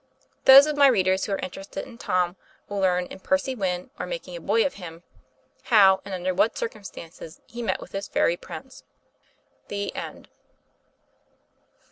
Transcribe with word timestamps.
Those 0.45 0.65
of 0.65 0.75
my 0.75 0.87
readers 0.87 1.25
who 1.25 1.33
are 1.33 1.37
interested 1.43 1.85
in 1.85 1.99
Tom 1.99 2.35
will 2.67 2.79
learn 2.79 3.05
in 3.05 3.19
"Percy 3.19 3.53
Wynn; 3.53 3.91
or, 3.99 4.07
Making 4.07 4.35
a 4.35 4.41
Boy 4.41 4.65
of 4.65 4.73
Him," 4.73 5.03
how 5.65 6.01
and 6.03 6.11
under 6.11 6.33
what 6.33 6.57
circumstances 6.57 7.39
he 7.45 7.61
met 7.61 7.79
with 7.79 7.91
his" 7.91 8.07
fairy 8.17 8.35
prince." 8.35 8.83
THE 9.67 9.95
END. 9.95 10.27